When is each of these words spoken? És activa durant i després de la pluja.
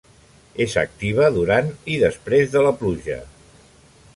És 0.63 0.75
activa 0.81 1.27
durant 1.35 1.69
i 1.97 1.99
després 2.05 2.51
de 2.57 2.65
la 2.69 2.73
pluja. 2.81 3.19